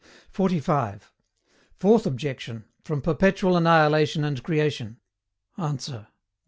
45. 0.31 1.11
FOURTH 1.75 2.05
OBJECTION, 2.07 2.65
FROM 2.83 3.03
PERPETUAL 3.03 3.55
ANNIHILATION 3.55 4.23
AND 4.23 4.41
CREATION. 4.41 4.97
ANSWER. 5.59 6.07